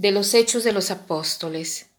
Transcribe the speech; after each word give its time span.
De 0.00 0.12
los 0.12 0.32
Hechos 0.32 0.64
de 0.64 0.72
los 0.72 0.90
Apóstoles. 0.90 1.90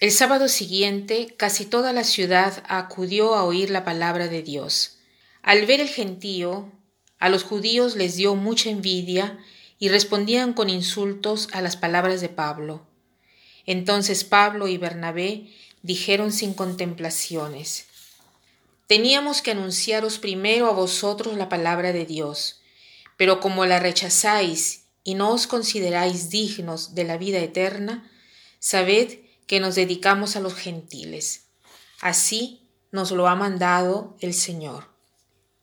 El 0.00 0.10
sábado 0.10 0.48
siguiente 0.48 1.32
casi 1.36 1.64
toda 1.64 1.92
la 1.92 2.02
ciudad 2.02 2.64
acudió 2.66 3.36
a 3.36 3.44
oír 3.44 3.70
la 3.70 3.84
palabra 3.84 4.26
de 4.26 4.42
Dios. 4.42 4.98
Al 5.42 5.64
ver 5.64 5.80
el 5.80 5.88
gentío, 5.88 6.72
a 7.20 7.28
los 7.28 7.44
judíos 7.44 7.94
les 7.94 8.16
dio 8.16 8.34
mucha 8.34 8.68
envidia 8.68 9.38
y 9.78 9.90
respondían 9.90 10.54
con 10.54 10.68
insultos 10.68 11.48
a 11.52 11.62
las 11.62 11.76
palabras 11.76 12.20
de 12.20 12.28
Pablo. 12.28 12.84
Entonces 13.64 14.24
Pablo 14.24 14.66
y 14.66 14.76
Bernabé 14.76 15.46
dijeron 15.82 16.32
sin 16.32 16.52
contemplaciones, 16.52 17.86
Teníamos 18.88 19.40
que 19.40 19.52
anunciaros 19.52 20.18
primero 20.18 20.66
a 20.66 20.72
vosotros 20.72 21.36
la 21.36 21.48
palabra 21.48 21.92
de 21.92 22.06
Dios, 22.06 22.60
pero 23.16 23.38
como 23.38 23.66
la 23.66 23.78
rechazáis 23.78 24.85
y 25.06 25.14
no 25.14 25.30
os 25.30 25.46
consideráis 25.46 26.30
dignos 26.30 26.96
de 26.96 27.04
la 27.04 27.16
vida 27.16 27.38
eterna, 27.38 28.10
sabed 28.58 29.20
que 29.46 29.60
nos 29.60 29.76
dedicamos 29.76 30.34
a 30.34 30.40
los 30.40 30.54
gentiles. 30.54 31.44
Así 32.00 32.68
nos 32.90 33.12
lo 33.12 33.28
ha 33.28 33.36
mandado 33.36 34.16
el 34.18 34.34
Señor. 34.34 34.88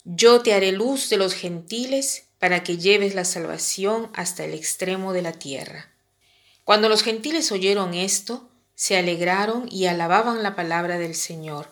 Yo 0.05 0.41
te 0.41 0.53
haré 0.53 0.71
luz 0.71 1.09
de 1.09 1.17
los 1.17 1.33
gentiles 1.33 2.29
para 2.39 2.63
que 2.63 2.77
lleves 2.77 3.15
la 3.15 3.25
salvación 3.25 4.09
hasta 4.13 4.45
el 4.45 4.53
extremo 4.53 5.11
de 5.11 5.23
la 5.23 5.33
tierra. 5.33 5.91
Cuando 6.63 6.87
los 6.87 7.03
gentiles 7.03 7.51
oyeron 7.51 7.93
esto, 7.93 8.49
se 8.75 8.95
alegraron 8.95 9.67
y 9.69 9.87
alababan 9.87 10.41
la 10.41 10.55
palabra 10.55 10.97
del 10.99 11.15
Señor, 11.15 11.69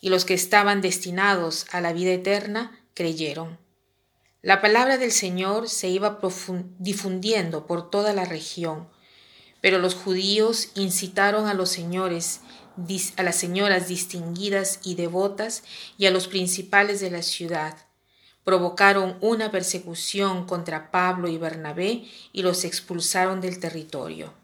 y 0.00 0.08
los 0.08 0.24
que 0.24 0.34
estaban 0.34 0.80
destinados 0.80 1.66
a 1.72 1.80
la 1.80 1.92
vida 1.92 2.12
eterna 2.12 2.80
creyeron. 2.94 3.58
La 4.44 4.60
palabra 4.60 4.98
del 4.98 5.12
Señor 5.12 5.68
se 5.68 5.88
iba 5.88 6.18
difundiendo 6.80 7.64
por 7.68 7.90
toda 7.90 8.12
la 8.12 8.24
región, 8.24 8.88
pero 9.60 9.78
los 9.78 9.94
judíos 9.94 10.70
incitaron 10.74 11.46
a 11.46 11.54
los 11.54 11.70
señores, 11.70 12.40
a 13.16 13.22
las 13.22 13.36
señoras 13.36 13.86
distinguidas 13.86 14.80
y 14.82 14.96
devotas 14.96 15.62
y 15.96 16.06
a 16.06 16.10
los 16.10 16.26
principales 16.26 16.98
de 16.98 17.12
la 17.12 17.22
ciudad. 17.22 17.76
Provocaron 18.42 19.16
una 19.20 19.52
persecución 19.52 20.44
contra 20.44 20.90
Pablo 20.90 21.28
y 21.28 21.38
Bernabé 21.38 22.08
y 22.32 22.42
los 22.42 22.64
expulsaron 22.64 23.40
del 23.40 23.60
territorio. 23.60 24.34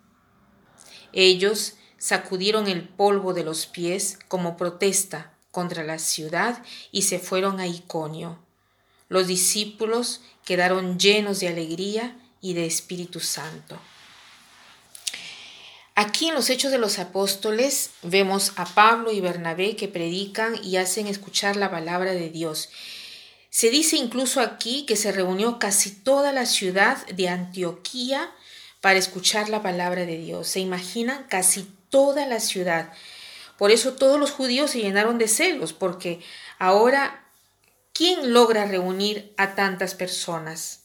Ellos 1.12 1.74
sacudieron 1.96 2.68
el 2.68 2.88
polvo 2.88 3.34
de 3.34 3.42
los 3.42 3.66
pies 3.66 4.20
como 4.28 4.56
protesta 4.56 5.34
contra 5.50 5.82
la 5.82 5.98
ciudad 5.98 6.62
y 6.92 7.02
se 7.02 7.18
fueron 7.18 7.58
a 7.58 7.66
Iconio. 7.66 8.38
Los 9.08 9.26
discípulos 9.26 10.20
quedaron 10.44 10.98
llenos 10.98 11.40
de 11.40 11.48
alegría 11.48 12.16
y 12.40 12.54
de 12.54 12.66
Espíritu 12.66 13.20
Santo. 13.20 13.78
Aquí 15.94 16.28
en 16.28 16.34
los 16.34 16.48
Hechos 16.48 16.70
de 16.70 16.78
los 16.78 17.00
Apóstoles 17.00 17.90
vemos 18.02 18.52
a 18.54 18.64
Pablo 18.64 19.10
y 19.10 19.20
Bernabé 19.20 19.74
que 19.74 19.88
predican 19.88 20.54
y 20.62 20.76
hacen 20.76 21.08
escuchar 21.08 21.56
la 21.56 21.70
palabra 21.70 22.12
de 22.12 22.30
Dios. 22.30 22.68
Se 23.50 23.70
dice 23.70 23.96
incluso 23.96 24.40
aquí 24.40 24.84
que 24.86 24.94
se 24.94 25.10
reunió 25.10 25.58
casi 25.58 25.90
toda 25.90 26.32
la 26.32 26.46
ciudad 26.46 27.04
de 27.08 27.28
Antioquía 27.28 28.30
para 28.80 28.98
escuchar 28.98 29.48
la 29.48 29.62
palabra 29.62 30.06
de 30.06 30.18
Dios. 30.18 30.46
Se 30.46 30.60
imaginan 30.60 31.24
casi 31.28 31.68
toda 31.88 32.26
la 32.26 32.38
ciudad. 32.38 32.92
Por 33.56 33.72
eso 33.72 33.94
todos 33.94 34.20
los 34.20 34.30
judíos 34.30 34.70
se 34.70 34.80
llenaron 34.80 35.18
de 35.18 35.26
celos, 35.26 35.72
porque 35.72 36.20
ahora 36.58 37.27
¿Quién 37.98 38.32
logra 38.32 38.64
reunir 38.64 39.34
a 39.36 39.56
tantas 39.56 39.96
personas 39.96 40.84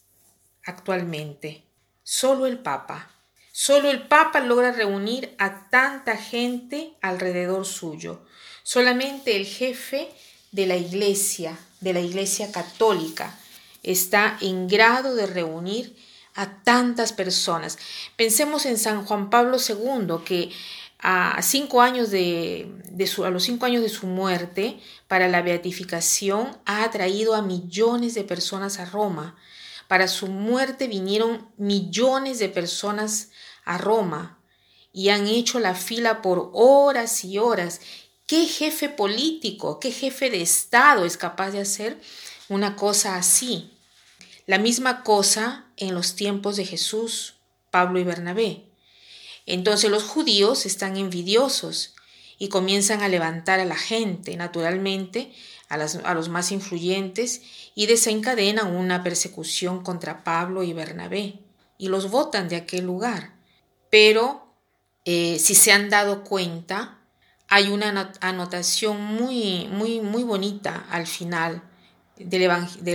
actualmente? 0.65 1.61
Solo 2.01 2.47
el 2.47 2.57
Papa. 2.57 3.11
Solo 3.51 3.91
el 3.91 4.07
Papa 4.07 4.39
logra 4.39 4.71
reunir 4.71 5.35
a 5.37 5.69
tanta 5.69 6.17
gente 6.17 6.95
alrededor 7.03 7.67
suyo. 7.67 8.25
Solamente 8.63 9.35
el 9.35 9.45
jefe 9.45 10.09
de 10.51 10.65
la 10.65 10.75
Iglesia, 10.75 11.55
de 11.81 11.93
la 11.93 11.99
Iglesia 11.99 12.51
Católica, 12.51 13.37
está 13.83 14.39
en 14.41 14.67
grado 14.67 15.13
de 15.13 15.27
reunir 15.27 15.95
a 16.33 16.63
tantas 16.63 17.13
personas. 17.13 17.77
Pensemos 18.15 18.65
en 18.65 18.79
San 18.79 19.05
Juan 19.05 19.29
Pablo 19.29 19.57
II, 19.57 20.15
que 20.25 20.51
a, 21.03 21.41
cinco 21.41 21.81
años 21.81 22.09
de, 22.11 22.71
a 23.23 23.29
los 23.29 23.43
cinco 23.43 23.65
años 23.65 23.83
de 23.83 23.89
su 23.89 24.07
muerte, 24.07 24.79
para 25.09 25.27
la 25.27 25.41
beatificación, 25.41 26.57
ha 26.65 26.85
atraído 26.85 27.35
a 27.35 27.41
millones 27.41 28.13
de 28.15 28.23
personas 28.23 28.79
a 28.79 28.85
Roma. 28.85 29.35
Para 29.89 30.07
su 30.07 30.27
muerte 30.27 30.87
vinieron 30.87 31.49
millones 31.57 32.39
de 32.39 32.47
personas 32.47 33.31
a 33.65 33.77
Roma 33.77 34.39
y 34.93 35.09
han 35.09 35.27
hecho 35.27 35.59
la 35.59 35.75
fila 35.75 36.21
por 36.21 36.51
horas 36.53 37.25
y 37.25 37.37
horas. 37.37 37.81
¿Qué 38.25 38.47
jefe 38.47 38.87
político, 38.87 39.81
qué 39.81 39.91
jefe 39.91 40.29
de 40.29 40.41
Estado 40.41 41.03
es 41.03 41.17
capaz 41.17 41.51
de 41.51 41.59
hacer 41.59 41.99
una 42.47 42.77
cosa 42.77 43.17
así? 43.17 43.77
La 44.45 44.57
misma 44.57 45.03
cosa 45.03 45.65
en 45.75 45.93
los 45.93 46.15
tiempos 46.15 46.55
de 46.55 46.65
Jesús, 46.65 47.35
Pablo 47.71 47.99
y 47.99 48.05
Bernabé. 48.05 48.72
Entonces 49.45 49.91
los 49.91 50.03
judíos 50.03 50.65
están 50.65 50.97
envidiosos 50.97 51.95
y 52.37 52.49
comienzan 52.49 53.01
a 53.01 53.09
levantar 53.09 53.59
a 53.59 53.65
la 53.65 53.75
gente, 53.75 54.35
naturalmente, 54.35 55.33
a, 55.69 55.77
los 56.13 56.29
más 56.29 56.51
influyentes, 56.51 57.41
y 57.75 57.85
desencadenan 57.87 58.75
una 58.75 59.03
persecución 59.03 59.83
contra 59.83 60.23
Pablo 60.23 60.63
y 60.63 60.73
Bernabé, 60.73 61.39
y 61.77 61.87
los 61.87 62.09
votan 62.09 62.49
de 62.49 62.57
aquel 62.57 62.85
lugar. 62.85 63.33
Pero, 63.89 64.53
eh, 65.05 65.37
si 65.39 65.55
se 65.55 65.71
han 65.71 65.89
dado 65.89 66.23
cuenta, 66.23 66.99
hay 67.47 67.69
una 67.69 68.11
anotación 68.21 69.01
muy, 69.01 69.67
muy, 69.71 70.01
muy 70.01 70.23
bonita 70.23 70.85
al 70.89 71.07
final 71.07 71.63
de 72.17 72.47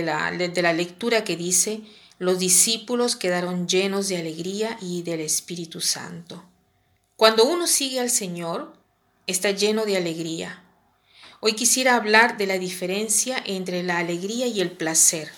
la 0.03 0.73
lectura 0.73 1.23
que 1.23 1.35
dice, 1.35 1.81
los 2.19 2.37
discípulos 2.37 3.15
quedaron 3.15 3.67
llenos 3.67 4.09
de 4.09 4.17
alegría 4.17 4.77
y 4.81 5.03
del 5.03 5.21
Espíritu 5.21 5.79
Santo. 5.79 6.43
Cuando 7.15 7.45
uno 7.45 7.65
sigue 7.65 8.01
al 8.01 8.09
Señor, 8.09 8.73
está 9.25 9.51
lleno 9.51 9.85
de 9.85 9.95
alegría. 9.95 10.63
Hoy 11.39 11.53
quisiera 11.53 11.95
hablar 11.95 12.37
de 12.37 12.45
la 12.45 12.59
diferencia 12.59 13.41
entre 13.45 13.83
la 13.83 13.97
alegría 13.99 14.47
y 14.47 14.59
el 14.59 14.71
placer. 14.71 15.31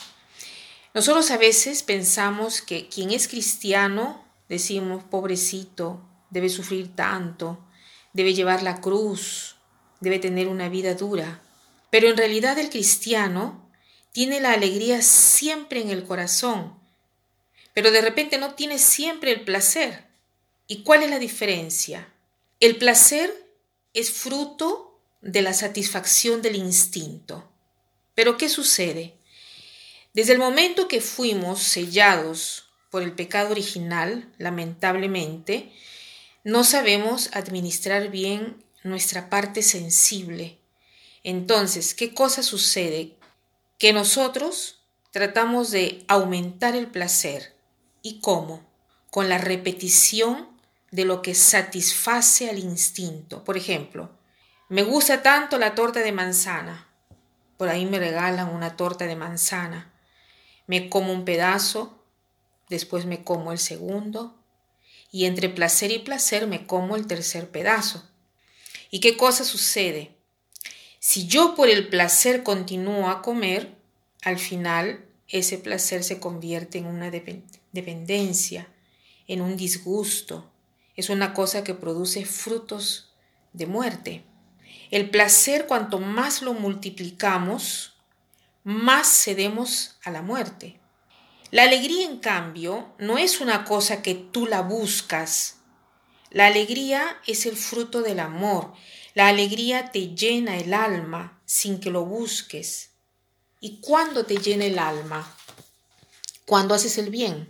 Nosotros 0.95 1.29
a 1.29 1.37
veces 1.37 1.83
pensamos 1.83 2.63
que 2.63 2.89
quien 2.89 3.11
es 3.11 3.27
cristiano, 3.27 4.25
decimos, 4.49 5.03
pobrecito, 5.03 6.01
debe 6.31 6.49
sufrir 6.49 6.95
tanto, 6.95 7.63
debe 8.13 8.33
llevar 8.33 8.63
la 8.63 8.81
cruz, 8.81 9.55
debe 9.99 10.17
tener 10.17 10.47
una 10.47 10.67
vida 10.67 10.95
dura. 10.95 11.41
Pero 11.91 12.09
en 12.09 12.17
realidad 12.17 12.57
el 12.57 12.71
cristiano 12.71 13.70
tiene 14.11 14.39
la 14.39 14.51
alegría 14.53 15.01
siempre 15.01 15.81
en 15.81 15.89
el 15.89 16.03
corazón, 16.03 16.77
pero 17.73 17.91
de 17.91 18.01
repente 18.01 18.37
no 18.37 18.53
tiene 18.55 18.77
siempre 18.79 19.31
el 19.31 19.41
placer. 19.41 20.05
¿Y 20.67 20.83
cuál 20.83 21.03
es 21.03 21.09
la 21.09 21.19
diferencia? 21.19 22.07
El 22.59 22.77
placer 22.77 23.33
es 23.93 24.11
fruto 24.11 24.99
de 25.21 25.41
la 25.41 25.53
satisfacción 25.53 26.41
del 26.41 26.55
instinto. 26.55 27.49
Pero 28.15 28.37
¿qué 28.37 28.49
sucede? 28.49 29.15
Desde 30.13 30.33
el 30.33 30.39
momento 30.39 30.87
que 30.87 30.99
fuimos 30.99 31.61
sellados 31.61 32.65
por 32.89 33.03
el 33.03 33.13
pecado 33.13 33.51
original, 33.51 34.29
lamentablemente, 34.37 35.71
no 36.43 36.63
sabemos 36.63 37.29
administrar 37.33 38.09
bien 38.09 38.61
nuestra 38.83 39.29
parte 39.29 39.61
sensible. 39.61 40.57
Entonces, 41.23 41.93
¿qué 41.93 42.13
cosa 42.13 42.43
sucede? 42.43 43.15
Que 43.81 43.93
nosotros 43.93 44.79
tratamos 45.09 45.71
de 45.71 46.05
aumentar 46.07 46.75
el 46.75 46.85
placer. 46.85 47.55
¿Y 48.03 48.21
cómo? 48.21 48.63
Con 49.09 49.27
la 49.27 49.39
repetición 49.39 50.49
de 50.91 51.03
lo 51.03 51.23
que 51.23 51.33
satisface 51.33 52.47
al 52.47 52.59
instinto. 52.59 53.43
Por 53.43 53.57
ejemplo, 53.57 54.11
me 54.69 54.83
gusta 54.83 55.23
tanto 55.23 55.57
la 55.57 55.73
torta 55.73 56.01
de 56.01 56.11
manzana. 56.11 56.89
Por 57.57 57.69
ahí 57.69 57.87
me 57.87 57.97
regalan 57.97 58.53
una 58.53 58.77
torta 58.77 59.07
de 59.07 59.15
manzana. 59.15 59.91
Me 60.67 60.87
como 60.87 61.11
un 61.11 61.25
pedazo, 61.25 62.05
después 62.69 63.07
me 63.07 63.23
como 63.23 63.51
el 63.51 63.57
segundo, 63.57 64.37
y 65.11 65.25
entre 65.25 65.49
placer 65.49 65.89
y 65.89 65.97
placer 65.97 66.45
me 66.45 66.67
como 66.67 66.95
el 66.95 67.07
tercer 67.07 67.49
pedazo. 67.49 68.07
¿Y 68.91 68.99
qué 68.99 69.17
cosa 69.17 69.43
sucede? 69.43 70.20
Si 71.03 71.25
yo 71.25 71.55
por 71.55 71.67
el 71.67 71.87
placer 71.87 72.43
continúo 72.43 73.09
a 73.09 73.23
comer, 73.23 73.75
al 74.21 74.37
final 74.37 75.03
ese 75.27 75.57
placer 75.57 76.03
se 76.03 76.19
convierte 76.19 76.77
en 76.77 76.85
una 76.85 77.09
dependencia, 77.09 78.67
en 79.27 79.41
un 79.41 79.57
disgusto. 79.57 80.51
Es 80.95 81.09
una 81.09 81.33
cosa 81.33 81.63
que 81.63 81.73
produce 81.73 82.23
frutos 82.25 83.15
de 83.51 83.65
muerte. 83.65 84.23
El 84.91 85.09
placer, 85.09 85.65
cuanto 85.65 85.97
más 85.97 86.43
lo 86.43 86.53
multiplicamos, 86.53 87.95
más 88.63 89.07
cedemos 89.07 89.97
a 90.03 90.11
la 90.11 90.21
muerte. 90.21 90.79
La 91.49 91.63
alegría, 91.63 92.05
en 92.05 92.19
cambio, 92.19 92.93
no 92.99 93.17
es 93.17 93.41
una 93.41 93.65
cosa 93.65 94.03
que 94.03 94.13
tú 94.13 94.45
la 94.45 94.61
buscas 94.61 95.57
La 96.29 96.45
alegría 96.45 97.17
es 97.25 97.47
el 97.47 97.57
fruto 97.57 98.03
del 98.03 98.19
amor. 98.19 98.73
La 99.13 99.27
alegría 99.27 99.91
te 99.91 100.15
llena 100.15 100.57
el 100.57 100.73
alma 100.73 101.41
sin 101.45 101.79
que 101.79 101.89
lo 101.89 102.05
busques. 102.05 102.91
¿Y 103.59 103.79
cuándo 103.81 104.25
te 104.25 104.37
llena 104.37 104.65
el 104.65 104.79
alma? 104.79 105.35
Cuando 106.45 106.73
haces 106.73 106.97
el 106.97 107.09
bien, 107.09 107.49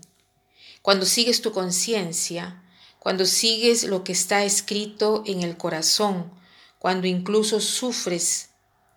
cuando 0.81 1.06
sigues 1.06 1.42
tu 1.42 1.52
conciencia, 1.52 2.63
cuando 3.00 3.25
sigues 3.25 3.84
lo 3.84 4.04
que 4.04 4.12
está 4.12 4.44
escrito 4.44 5.24
en 5.25 5.42
el 5.42 5.58
corazón, 5.58 6.31
cuando 6.80 7.08
incluso 7.08 7.60
sufres, 7.60 8.50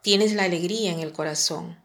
tienes 0.03 0.33
la 0.33 0.45
alegría 0.45 0.91
en 0.91 1.01
el 1.01 1.13
corazón. 1.13 1.79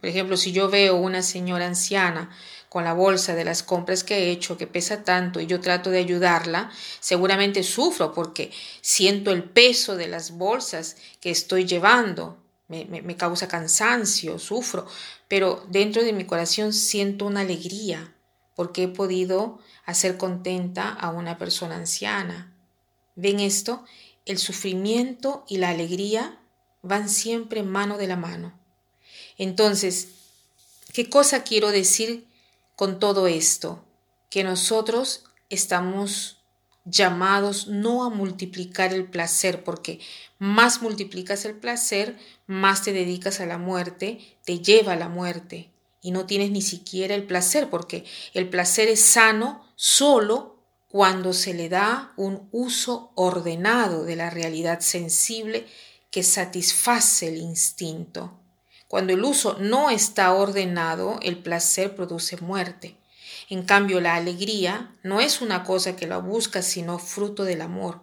Por 0.00 0.08
ejemplo, 0.08 0.36
si 0.36 0.52
yo 0.52 0.70
veo 0.70 0.96
una 0.96 1.22
señora 1.22 1.66
anciana 1.66 2.30
con 2.74 2.82
la 2.82 2.92
bolsa 2.92 3.36
de 3.36 3.44
las 3.44 3.62
compras 3.62 4.02
que 4.02 4.16
he 4.16 4.30
hecho 4.32 4.58
que 4.58 4.66
pesa 4.66 5.04
tanto 5.04 5.38
y 5.38 5.46
yo 5.46 5.60
trato 5.60 5.90
de 5.90 6.00
ayudarla, 6.00 6.72
seguramente 6.98 7.62
sufro 7.62 8.12
porque 8.12 8.50
siento 8.80 9.30
el 9.30 9.44
peso 9.44 9.94
de 9.94 10.08
las 10.08 10.32
bolsas 10.32 10.96
que 11.20 11.30
estoy 11.30 11.66
llevando. 11.66 12.42
Me, 12.66 12.84
me 12.84 13.16
causa 13.16 13.46
cansancio, 13.46 14.40
sufro, 14.40 14.88
pero 15.28 15.64
dentro 15.68 16.02
de 16.02 16.12
mi 16.12 16.24
corazón 16.24 16.72
siento 16.72 17.26
una 17.26 17.42
alegría 17.42 18.12
porque 18.56 18.82
he 18.82 18.88
podido 18.88 19.60
hacer 19.86 20.16
contenta 20.16 20.88
a 20.88 21.10
una 21.10 21.38
persona 21.38 21.76
anciana. 21.76 22.56
¿Ven 23.14 23.38
esto? 23.38 23.84
El 24.26 24.38
sufrimiento 24.38 25.44
y 25.46 25.58
la 25.58 25.68
alegría 25.68 26.40
van 26.82 27.08
siempre 27.08 27.62
mano 27.62 27.98
de 27.98 28.08
la 28.08 28.16
mano. 28.16 28.52
Entonces, 29.38 30.08
¿qué 30.92 31.08
cosa 31.08 31.44
quiero 31.44 31.70
decir 31.70 32.33
con 32.76 32.98
todo 32.98 33.26
esto? 33.26 33.84
Que 34.30 34.44
nosotros 34.44 35.24
estamos 35.48 36.44
llamados 36.84 37.68
no 37.68 38.04
a 38.04 38.10
multiplicar 38.10 38.92
el 38.92 39.06
placer, 39.06 39.64
porque 39.64 40.00
más 40.38 40.82
multiplicas 40.82 41.44
el 41.44 41.56
placer, 41.56 42.18
más 42.46 42.82
te 42.82 42.92
dedicas 42.92 43.40
a 43.40 43.46
la 43.46 43.58
muerte, 43.58 44.18
te 44.44 44.58
lleva 44.58 44.92
a 44.92 44.96
la 44.96 45.08
muerte 45.08 45.70
y 46.02 46.10
no 46.10 46.26
tienes 46.26 46.50
ni 46.50 46.60
siquiera 46.60 47.14
el 47.14 47.26
placer, 47.26 47.70
porque 47.70 48.04
el 48.34 48.48
placer 48.50 48.88
es 48.88 49.00
sano 49.00 49.64
solo 49.76 50.58
cuando 50.88 51.32
se 51.32 51.54
le 51.54 51.68
da 51.68 52.12
un 52.16 52.48
uso 52.52 53.10
ordenado 53.14 54.04
de 54.04 54.16
la 54.16 54.30
realidad 54.30 54.80
sensible 54.80 55.66
que 56.10 56.22
satisface 56.22 57.28
el 57.28 57.38
instinto. 57.38 58.38
Cuando 58.88 59.12
el 59.12 59.24
uso 59.24 59.56
no 59.60 59.90
está 59.90 60.32
ordenado, 60.32 61.18
el 61.22 61.38
placer 61.38 61.94
produce 61.94 62.36
muerte. 62.36 62.96
En 63.50 63.62
cambio, 63.62 64.00
la 64.00 64.14
alegría 64.14 64.94
no 65.02 65.20
es 65.20 65.40
una 65.40 65.64
cosa 65.64 65.96
que 65.96 66.06
la 66.06 66.18
buscas, 66.18 66.66
sino 66.66 66.98
fruto 66.98 67.44
del 67.44 67.60
amor. 67.60 68.00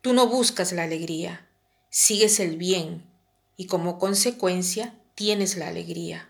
Tú 0.00 0.12
no 0.12 0.26
buscas 0.26 0.72
la 0.72 0.84
alegría, 0.84 1.46
sigues 1.90 2.40
el 2.40 2.56
bien 2.56 3.04
y 3.56 3.66
como 3.66 3.98
consecuencia 3.98 4.94
tienes 5.14 5.56
la 5.56 5.68
alegría. 5.68 6.28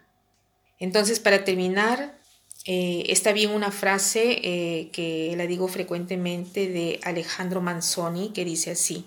Entonces, 0.79 1.21
para 1.21 1.45
terminar, 1.45 2.19
eh, 2.65 3.05
está 3.09 3.33
bien 3.33 3.51
una 3.51 3.71
frase 3.71 4.41
eh, 4.43 4.91
que 4.93 5.33
la 5.37 5.47
digo 5.47 5.69
frecuentemente 5.69 6.69
de 6.69 7.01
Alejandro 7.03 7.61
Manzoni 7.61 8.31
que 8.31 8.45
dice 8.45 8.73
así, 8.73 9.05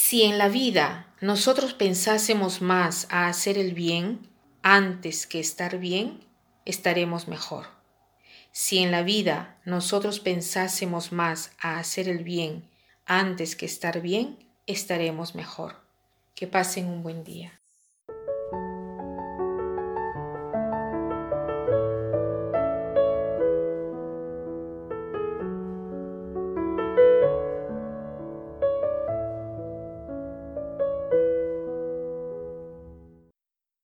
si 0.00 0.22
en 0.22 0.38
la 0.38 0.48
vida 0.48 1.12
nosotros 1.20 1.74
pensásemos 1.74 2.62
más 2.62 3.08
a 3.10 3.26
hacer 3.26 3.58
el 3.58 3.74
bien 3.74 4.30
antes 4.62 5.26
que 5.26 5.40
estar 5.40 5.76
bien, 5.78 6.20
estaremos 6.64 7.26
mejor. 7.26 7.66
Si 8.52 8.78
en 8.78 8.92
la 8.92 9.02
vida 9.02 9.58
nosotros 9.64 10.20
pensásemos 10.20 11.10
más 11.10 11.50
a 11.60 11.80
hacer 11.80 12.08
el 12.08 12.22
bien 12.22 12.70
antes 13.06 13.56
que 13.56 13.66
estar 13.66 14.00
bien, 14.00 14.38
estaremos 14.68 15.34
mejor. 15.34 15.82
Que 16.36 16.46
pasen 16.46 16.86
un 16.86 17.02
buen 17.02 17.24
día. 17.24 17.60